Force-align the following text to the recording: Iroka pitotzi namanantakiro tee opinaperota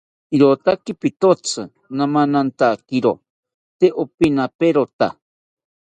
Iroka 0.35 0.73
pitotzi 1.01 1.63
namanantakiro 1.99 3.11
tee 3.79 3.93
opinaperota 4.05 5.07